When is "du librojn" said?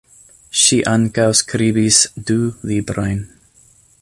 2.31-3.25